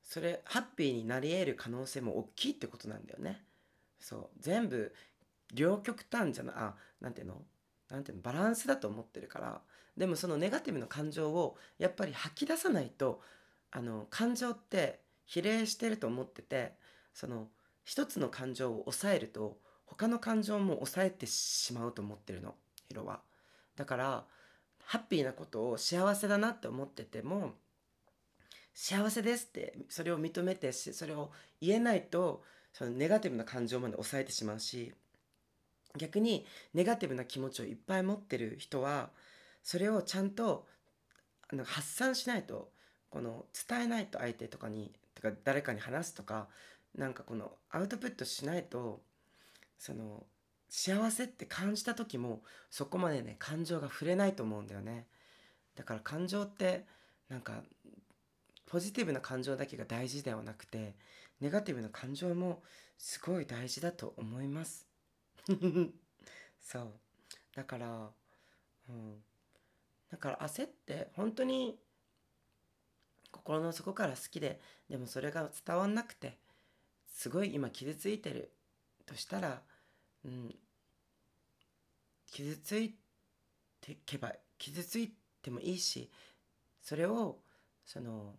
[0.02, 3.42] それハッピーになり得る可能性も大きいってことなんだよね。
[4.04, 4.94] そう全部
[5.54, 7.40] 両極端じゃないあなんていうの
[7.88, 9.62] なんていうのバランスだと思ってるから
[9.96, 13.22] でもそのネガティブな感情をやっぱり吐き出さないと
[13.70, 16.74] あの感情って比例してると思ってて
[17.14, 17.48] その
[17.82, 22.54] 一つの感情を抑えると他の感情も抑えてしまうと思ってるの
[22.86, 23.20] ヒロは。
[23.74, 24.24] だから
[24.84, 27.54] ハッピーなことを幸せだなって思ってても
[28.74, 31.30] 幸せですってそれを認めてそれを
[31.62, 32.42] 言えないと
[32.74, 34.92] そのネガティブな感情まで抑えてしまうし
[35.96, 39.10] 逆にネガティブな気持ちをいっぱい持ってる人は
[39.62, 40.66] それをちゃんと
[41.64, 42.68] 発散しないと
[43.10, 46.48] この伝えないと相手とかにとか誰かに話すとか
[46.96, 49.00] なんかこのアウトプットしないと
[49.78, 50.24] その
[50.68, 55.06] 幸せって感じた時もそこまでね感情が触れないと思うんだよね。
[55.76, 56.84] だから感情って
[57.28, 57.62] なんか
[58.66, 60.94] ポジティブな感情だけが大事ではなくて
[61.40, 62.62] ネガティブな感情も
[62.98, 64.86] すごい大事だと思います。
[66.60, 66.92] そう。
[67.54, 68.10] だから
[68.88, 69.22] うん。
[70.10, 71.78] だから焦って本当に
[73.32, 76.38] 心の底から好きででもそれが伝わんなくて
[77.12, 78.52] すごい今傷ついてる
[79.06, 79.62] としたら、
[80.24, 80.54] うん、
[82.30, 82.94] 傷つい
[83.80, 86.10] てけば傷ついてもいいし
[86.80, 87.38] それを
[87.84, 88.34] その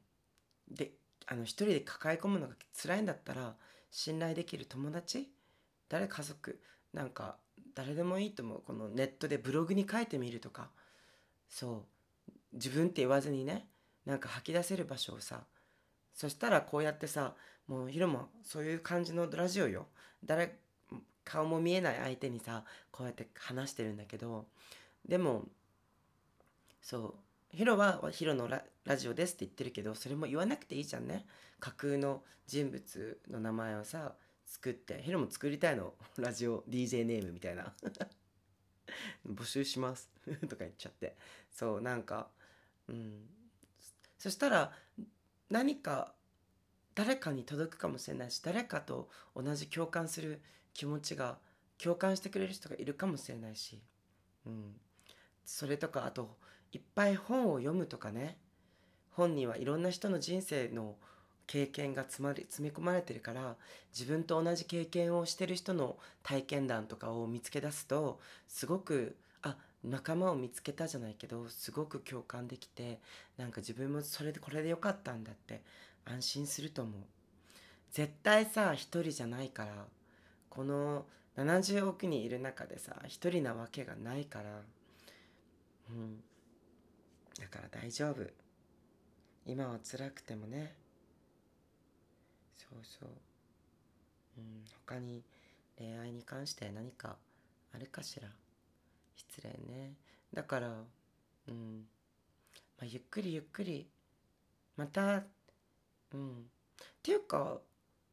[0.70, 0.94] で
[1.28, 3.56] あの一人で抱え込むのが辛いんだったら
[3.92, 5.30] 信頼できる友達？
[5.90, 6.60] 誰家族？
[6.94, 7.38] なんか
[7.74, 8.62] 誰でもいいと思う。
[8.66, 10.70] このネットでブログに書いてみるとか。
[11.50, 11.86] そ
[12.32, 12.32] う。
[12.54, 13.68] 自分って言わずにね
[14.06, 15.42] なんか吐き出せる場所をさ。
[16.14, 17.34] そしたらこうやってさ
[17.68, 19.88] もうヒロもそういう感じのラジオよ。
[20.24, 20.58] 誰
[21.24, 24.46] 顔も見えない相手にさこうやって話してるんだけど。
[25.08, 25.44] でも
[26.82, 27.14] そう。
[27.56, 31.26] ヒロはヒロのララジオですって言ってるけどそれも言わなくていいじゃんね。
[31.60, 34.14] 架空の人物の名前をさ
[34.46, 35.94] 作ってヒロも作りたいの？
[36.18, 37.74] ラジオ DJ ネームみたいな。
[39.26, 40.10] 募集します。
[40.50, 41.16] とか言っちゃって。
[41.50, 42.30] そうなんか
[42.90, 43.26] うん。
[44.18, 44.74] そしたら
[45.50, 46.14] 何か
[46.94, 50.42] 誰かに届くかもしれないし誰かと同じ共感する
[50.74, 51.38] 気持ちが
[51.78, 53.82] 共感してくれる人がいるかもしれないし、
[54.46, 54.76] うん、
[55.46, 56.38] それとかあと
[56.76, 58.36] いっぱい本を読むとかね。
[59.12, 60.96] 本にはいろんな人の人生の
[61.48, 63.56] 経験が詰まり詰め込まれてるから
[63.98, 73.00] 自分と同じ経験をしてる人の体験談とかを見つけ出すとすごくあ仲間を見つけたじゃないけどすごく共感できて
[73.38, 75.62] なんか自分もそれでこれでよかったんだって
[76.04, 76.94] 安心すると思う。
[77.92, 79.86] 絶対さ一人じゃないから
[80.50, 81.06] この
[81.38, 84.62] 70億人いる中でさ一人なわけがないから。
[85.92, 86.22] うん。
[87.40, 88.26] だから大丈夫。
[89.46, 90.74] 今は辛くてもね。
[92.58, 93.10] そうそう。
[94.38, 95.24] うん他に
[95.78, 97.16] 恋愛に関して何か
[97.74, 98.28] あるかしら。
[99.16, 99.94] 失礼ね。
[100.34, 100.68] だから
[101.48, 101.86] うん。
[102.78, 103.88] まあゆっくりゆっくり。
[104.78, 105.24] また
[106.14, 106.32] うん。
[106.40, 106.44] っ
[107.04, 107.60] ていうか、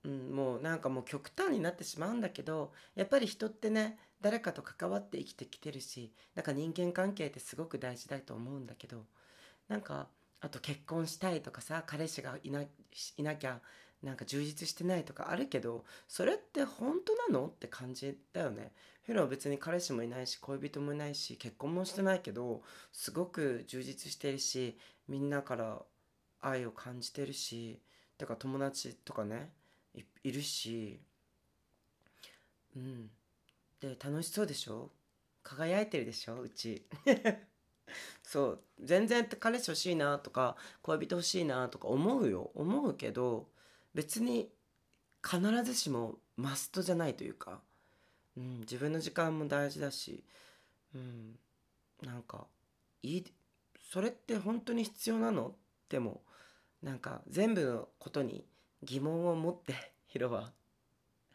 [0.04, 9.04] うん、もうなんかもう極端になってしまうんだけどやっぱり人ってね誰かと関わって生きてきてるしだか人間関係ってすごく大事だと思うんだけど
[9.68, 10.08] なんか
[10.40, 13.60] あと結婚したいとかさ彼氏がいないなきゃ
[14.02, 18.72] なんか充実してないとかあるけどそれって本当なのって感じだよね。
[19.04, 22.62] フェロは別に彼氏もいないし恋人もいないし結婚もしてないけど
[22.92, 25.82] すごく充実してるしみんなから
[26.40, 27.80] 愛を感じてるし
[28.18, 29.50] だから友達とかね
[29.94, 31.00] いるし
[32.76, 33.10] うん。
[33.80, 34.90] で楽しそうでしょ？
[35.42, 36.40] 輝いてるでしょ？
[36.40, 36.86] うち。
[38.22, 38.60] そう。
[38.80, 42.50] 全然彼氏欲しいなとか恋人欲しいなとか思うよ。
[42.54, 43.48] 思うけど
[43.94, 44.48] 別に
[45.22, 47.60] 必ずしもマストじゃないというか、
[48.36, 50.24] うん、自分の時間も大事だし、
[50.94, 51.38] うん、
[52.02, 52.46] なんか
[53.02, 53.24] いい
[53.90, 55.54] それって本当に必要なの？
[55.88, 56.22] でも
[56.82, 58.44] なんか全部のことに
[58.82, 59.74] 疑問を持って
[60.06, 60.52] ヒロは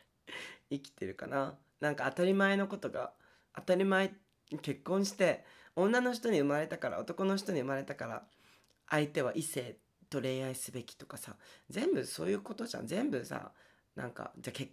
[0.69, 1.57] 生きてるかな。
[1.79, 3.13] なんか当たり前のことが
[3.55, 4.13] 当たり前
[4.61, 8.27] 結婚して女の人に生まれたから男の人に生まれたから
[8.89, 9.77] 相手は異性
[10.09, 11.35] と恋愛すべきとかさ
[11.69, 12.87] 全部そういうことじゃん。
[12.87, 13.51] 全部さ
[13.95, 14.67] なんかじゃあ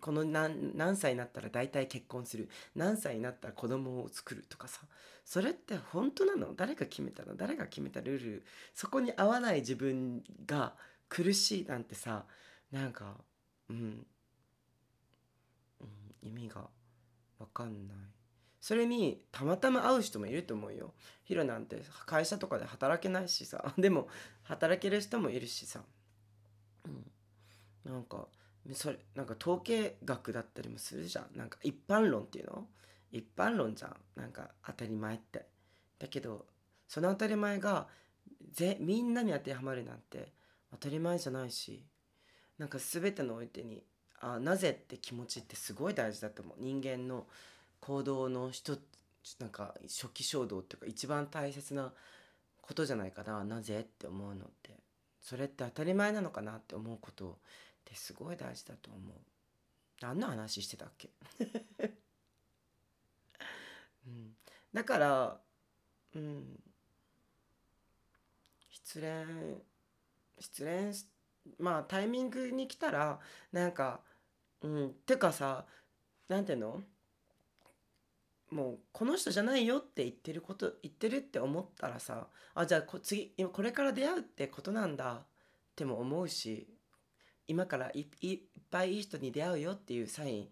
[0.00, 2.48] この何何歳になったら大体結婚する。
[2.74, 4.80] 何歳になったら子供を作るとかさ。
[5.24, 6.54] それって本当なの？
[6.54, 7.36] 誰が決めたの？
[7.36, 8.44] 誰が決めたルール？
[8.74, 10.76] そこに合わない自分が
[11.12, 12.24] 苦しいなんてさ
[12.70, 13.16] なんか
[13.68, 14.06] うん、
[15.78, 16.62] うん、意味が
[17.38, 17.96] 分かんない。
[18.62, 20.94] それにたまたま会う人もいると思うよ。
[21.24, 23.72] ヒロなんて会社とかで働けないしさ。
[23.76, 24.08] でも
[24.44, 25.84] 働ける人もいるしさ、
[26.86, 27.12] うん、
[27.92, 28.28] なんか
[28.72, 31.36] それなんか統計学だったりもするじゃん。
[31.36, 32.68] なんか一般論っていうの？
[33.10, 33.96] 一般論じゃん。
[34.14, 35.46] なんか当たり前って。
[35.98, 36.46] だけど
[36.88, 37.88] その当たり前が
[38.50, 40.32] ぜみんなに当てはまるなんて
[40.72, 41.84] 当たり前じゃないし
[42.58, 43.82] なんか全てのおいてに
[44.20, 46.56] あなぜって気持ちってすごい大事だと思う。
[46.60, 47.26] 人間の
[47.80, 48.78] 行動の一
[49.40, 51.92] なんか初期衝動っていうか一番大切な
[52.60, 53.44] ことじゃないかな。
[53.44, 54.72] なぜって思うのって。
[55.20, 57.34] それって当たり前なのかなって思うことっ
[57.84, 59.16] てすごい大事だと思う。
[60.00, 61.10] 何の話してたっけ、
[64.06, 64.36] うん、
[64.72, 65.40] だから
[66.14, 66.60] うん。
[68.70, 69.62] 失恋
[70.42, 70.92] 失恋
[71.58, 73.18] まあタイミングに来たら
[73.52, 74.00] なんか
[74.60, 75.64] うんてかさ
[76.28, 76.80] なんていうの？
[78.50, 85.26] もうこの人じゃないよって言ってること言ってるって思ったらさあじゃあこ次今これから出会うってことなんだっ
[85.74, 86.68] ても思うし
[87.48, 88.38] 今からいいっ
[88.70, 90.48] ぱいいい人に出会うよっていうサイン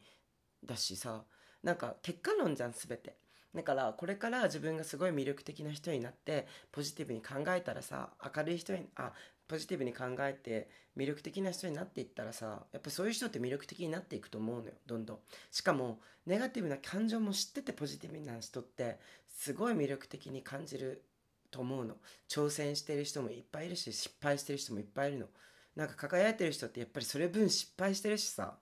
[0.65, 1.25] だしさ
[1.63, 3.17] なんか結果論じゃん全て。
[3.53, 9.13] だからこれから自分がすごい魅力的な人になってポジティブに考えたらさ明るい人にあ
[9.51, 15.19] ポジティブに考えて魅力的な人になっていったらさやっぱそういう人って魅力的になっていくと思うのよどんどん。
[15.51, 21.03] しかもネガティブな感情も知っててポジティブな人ってすごい魅力的に感じる
[21.51, 21.97] と思うの。
[22.29, 25.27] 挑戦してる人もいっぱいいるし失敗してる人もいっぱいいるの。
[25.75, 28.55] なんか輝いてる人ってやっぱりそれ分失敗してるしさ。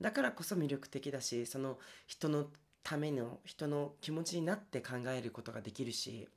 [0.00, 1.78] だからこそ魅力的だしその
[2.08, 2.46] 人の
[2.82, 6.28] ための人の気持ちになって考えることができるし。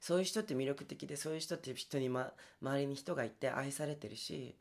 [0.00, 2.32] そういう人って魅力的でそういう人って人に、ま、
[2.62, 4.56] 周りに人がいて愛されてるし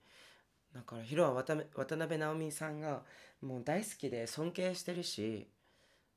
[0.74, 3.04] だからヒロは渡辺直美さんが
[3.42, 5.48] もう大好きで尊敬してるし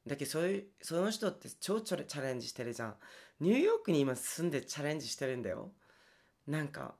[0.06, 2.94] だけどそういうその人って超チャレンジしてるじゃん。
[3.40, 5.72] ニューヨークに今住んでチャレンジしてるんだよ。
[6.46, 6.94] なんか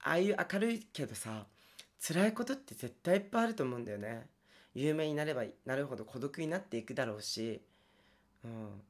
[0.00, 1.46] ああいう明るいけどさ
[2.00, 4.28] 辛いことって絶対いっぱいあると思うんだよね。
[4.74, 7.62] 有名になればなるほど孤独になっていくだろうし、
[8.44, 8.82] うん、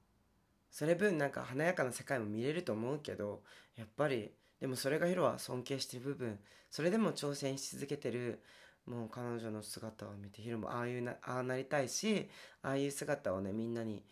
[0.70, 3.42] それ分なんか華やかな世界も見れると思うけど
[3.76, 6.38] やっぱりでもそれがヒロは尊敬してる部分
[6.70, 8.40] それでも挑戦し続けてる
[8.86, 12.28] もう彼女の姿を見てヒロもああいうなああなりたいし
[12.62, 14.02] ああいう姿をねみんなに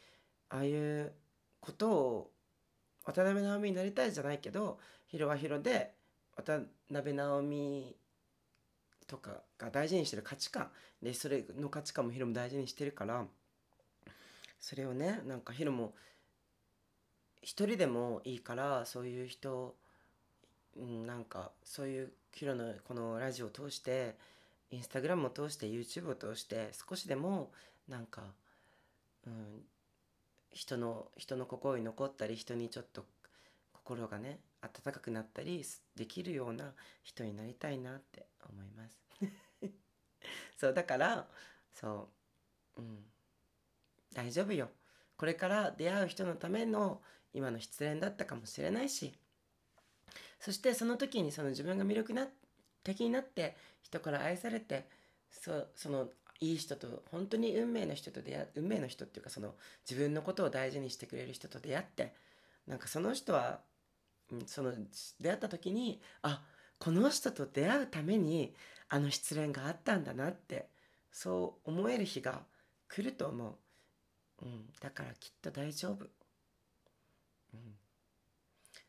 [0.49, 1.13] ああいう
[1.61, 2.31] ことを
[3.05, 5.93] 渡辺直美になりたいじゃないけどヒロはヒロで
[6.37, 6.61] 渡
[6.93, 7.97] 辺直美
[9.07, 10.69] とかが大事にしてる価値観
[11.03, 13.25] でそれの価値観もヒロも大事にしてるから
[14.59, 15.95] それをねなんかヒロも
[17.45, 19.75] 一人でもいいからそういう人、
[20.79, 24.17] うん、なんかそういうヒロのこのラジオを通して
[24.71, 27.53] インスタグラムを通して YouTube を通して少しでも
[27.87, 28.23] なんか、
[29.27, 29.63] うん、
[30.53, 33.05] 人の人の心に残ったり人にちょっと
[33.75, 35.63] 心がね温かくなったり
[35.97, 36.73] できるような
[37.03, 38.99] 人になりたいなって思います。
[40.57, 41.29] そうだから
[41.75, 42.09] そ
[42.77, 43.05] ううん
[44.15, 44.71] 大丈夫よ。
[45.19, 47.03] これから出会う人のための
[47.35, 49.12] 今の失恋だったかもしれないし。
[50.41, 52.28] そしてその時にその自分が魅力な
[52.82, 54.87] 的になって人から愛されて
[55.30, 56.09] そその
[56.41, 59.55] いい人と本当に運命の人と出会運命の人っていうかその
[59.89, 62.12] 自分のことを大事にしてくれる人と出会って
[62.66, 63.61] なんかその人は
[64.47, 64.72] その
[65.20, 66.43] 出会った時にあ
[66.78, 68.55] この人と出会うために
[68.89, 70.68] あの失恋があったんだなって
[71.11, 72.43] そう思える日が
[72.89, 73.59] 来ると思
[74.43, 76.07] う、うん、だからきっと大丈夫、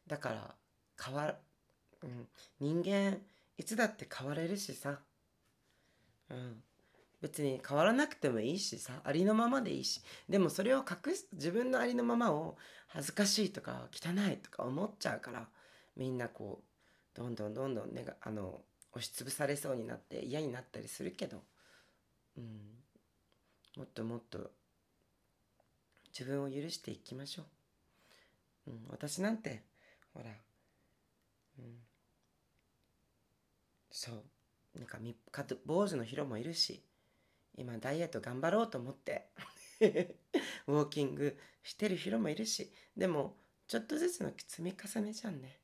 [0.08, 0.56] だから
[1.04, 1.36] 変わ、
[2.04, 2.28] うん、
[2.60, 3.18] 人間
[3.58, 5.00] いつだって変われるしさ、
[6.30, 6.64] うん、
[7.22, 9.02] 別に変わらなくてもいいしさ。
[9.04, 10.02] ありのままでいいし。
[10.30, 15.48] でもそれを隠す自分のありのままを恥ずかしいとか汚いとか思っちゃうから
[15.96, 21.42] みんなこうどんどんどんどん、ね、あの押しつぶされそうになって嫌になったりするけど、
[22.38, 22.44] うん、
[23.78, 24.52] もっともっと
[26.18, 27.44] 自分を許していきましょ
[28.68, 29.64] う、うん、私なんて
[30.16, 30.32] ほら、
[31.60, 31.66] うん、
[33.92, 34.24] そう。
[34.80, 35.00] なんか
[35.66, 36.84] 坊主のヒロもいるし
[37.58, 39.30] 今ダイエット頑張ろうと思って。
[40.68, 43.38] ウォーキングしてるヒロもいるしでも
[43.68, 45.60] ちょっとずつの積み重ねじゃんね。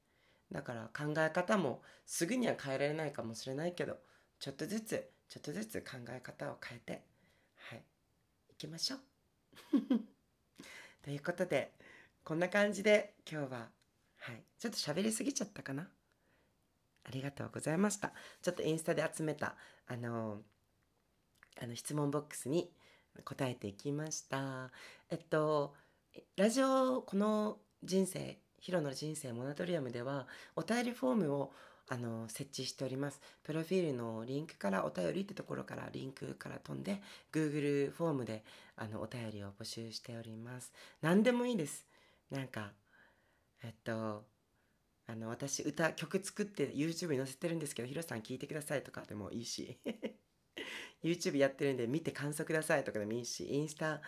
[0.52, 3.98] だから考え方もすぐには変えられないかもしれないけど
[4.40, 7.04] ちょっとずつちょっとずつ考え方を変えて
[7.56, 7.84] はい。
[8.50, 9.00] 行きましょう。
[11.04, 11.74] ということで
[12.24, 13.72] こんな感じで今日は
[14.22, 15.84] はいちょっと喋りすぎちゃったかな？
[15.84, 19.56] ありがとうございましたちょっとインスタで集めた
[19.88, 20.38] あの
[21.62, 22.70] あの質問ボックスに
[23.26, 24.70] 答えていきました。
[25.10, 25.74] えっと
[26.38, 31.52] ラジオこの人生ヒロの人生モナトリアムではお便りフォームを
[31.90, 33.20] あの設置しております。
[33.44, 37.02] プロフィールのリンクからお便りってところからリンクから飛んで
[37.34, 38.44] Google フォームで
[38.78, 40.72] あのお便りを募集しております。
[41.02, 41.86] 何でもいいです。
[42.30, 42.72] なんか
[43.64, 44.26] えっと
[45.08, 49.80] あの私歌曲作って YouTube に載せてるんですけどヒロさん聞いてくださいとかでもいいし。
[51.04, 54.02] YouTube やってるんで見て感想くださいとかでもいいしインスタ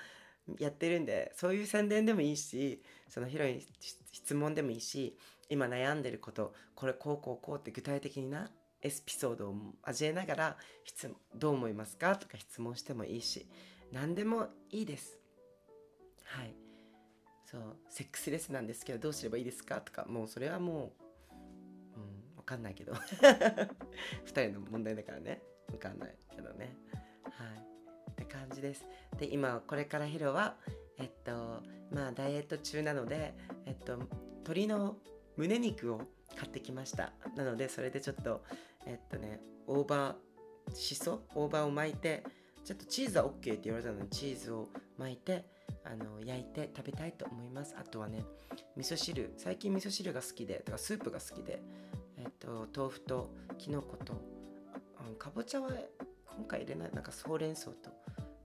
[0.60, 3.66] やってるんでそういう宣伝でもいいしその広い
[4.12, 5.18] 質問でもいいし
[5.50, 8.50] 今悩んでることこれこうこうこうって具体的にな
[8.82, 9.56] エピソードを
[9.88, 13.48] 交えながら質どう思いますかとか質問してもいいし
[13.92, 15.20] 何でもいいです。
[16.24, 16.63] はい。
[17.54, 19.80] そうセックスレスなんですけどどうすればいいですか？
[19.80, 20.94] とかもうそれはも
[21.32, 21.34] う、
[21.98, 22.94] うん、分かんないけど。
[24.26, 25.44] 2人の問題だからね。
[25.68, 26.76] 分かんないけどね。
[27.26, 28.12] はい。
[28.12, 28.88] って感じです。
[29.20, 30.58] で今これからヒロは
[30.98, 33.36] えっとまあダイエット中なので
[33.68, 33.98] えっと
[34.38, 34.98] 鶏の
[35.38, 36.02] 胸肉を
[36.36, 37.14] 買ってきました。
[37.36, 38.44] なのでそれでちょっと
[38.88, 40.16] えっとね大葉
[40.74, 42.24] しそ大葉を巻いて
[42.66, 45.46] ちょっとチーズは OK って言われたのでチーズを巻いて
[45.86, 47.76] あの焼いて食べたいと思います。
[47.78, 48.24] あとはね
[48.76, 51.62] 味噌汁最近味噌汁が好きでとかスープが好きで
[52.18, 54.14] えっと豆腐ときのこと
[55.18, 55.70] かぼちゃは
[56.36, 57.90] 今回入れないなんかほうれん草と、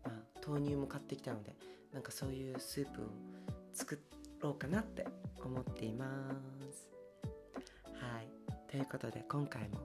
[0.05, 0.13] まあ、
[0.47, 1.55] 豆乳も買ってきたので
[1.93, 3.05] なんかそういうスープを
[3.73, 3.99] 作
[4.41, 5.07] ろうかなって
[5.43, 6.07] 思っていま
[6.71, 6.89] す。
[7.95, 8.29] はい。
[8.71, 9.79] ということで今回も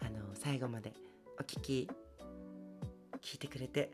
[0.00, 0.92] あの最後まで
[1.38, 1.88] お聴き
[3.20, 3.92] 聞いてくれて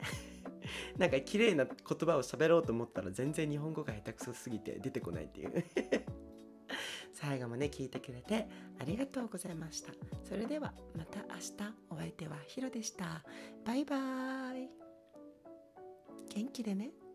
[0.99, 5.65] なんか綺麗な言葉を喋ろうと思ったら全然日本語が下手くそすぎて出てこないっていう。
[7.13, 8.47] 最後まで聞いてくれて
[8.79, 9.93] ありがとうございました。
[10.25, 11.53] それではまた明日
[11.91, 13.25] お相手はヒロでした。
[13.65, 14.69] バイバーイ。
[16.35, 17.08] 元気でね。